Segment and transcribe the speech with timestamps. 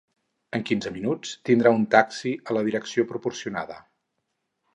[0.59, 3.79] En quinze minuts tindrà un taxi a la direcció proporcionada.